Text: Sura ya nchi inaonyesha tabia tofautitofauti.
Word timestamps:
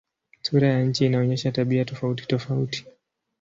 Sura 0.41 0.67
ya 0.67 0.83
nchi 0.83 1.05
inaonyesha 1.05 1.51
tabia 1.51 1.85
tofautitofauti. 1.85 2.85